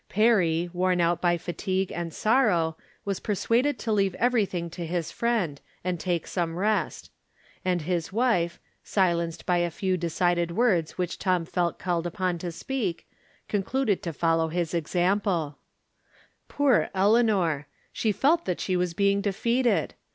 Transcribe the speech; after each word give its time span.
Perry, 0.09 0.67
worn 0.73 0.99
out 0.99 1.21
by 1.21 1.37
fatigue 1.37 1.91
and 1.91 2.11
sorrow, 2.11 2.75
was 3.05 3.19
persuaded 3.19 3.77
to 3.77 3.91
leave 3.91 4.15
everything 4.15 4.67
to 4.71 4.83
his 4.83 5.11
friend, 5.11 5.61
and 5.83 5.99
take 5.99 6.25
some 6.25 6.57
rest; 6.57 7.11
and 7.63 7.83
his 7.83 8.11
wife, 8.11 8.59
sHenced 8.83 9.45
by 9.45 9.57
a 9.57 9.69
few 9.69 9.95
288 9.99 10.47
From 10.49 10.55
Different 10.55 10.89
Standpoints. 10.89 10.95
decided 10.95 10.97
words 10.97 10.97
which 10.97 11.19
Tom 11.19 11.45
felt 11.45 11.77
called 11.77 12.07
upon 12.07 12.39
to 12.39 12.51
speak, 12.51 13.07
concluded 13.47 14.01
to 14.01 14.11
foUow 14.11 14.51
his 14.51 14.73
example. 14.73 15.57
Poor 16.47 16.89
Eleanor! 16.95 17.67
She 17.93 18.11
felt 18.11 18.45
that 18.45 18.59
she 18.59 18.75
was 18.75 18.95
being 18.95 19.21
defeated. 19.21 19.93